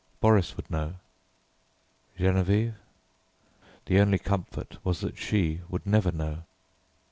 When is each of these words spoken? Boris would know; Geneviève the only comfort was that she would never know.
Boris 0.19 0.57
would 0.57 0.67
know; 0.71 0.95
Geneviève 2.17 2.73
the 3.85 3.99
only 3.99 4.17
comfort 4.17 4.79
was 4.83 5.01
that 5.01 5.15
she 5.19 5.61
would 5.69 5.85
never 5.85 6.11
know. 6.11 6.43